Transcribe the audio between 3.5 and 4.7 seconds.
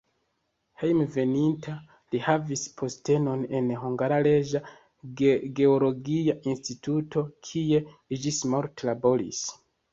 en "Hungara Reĝa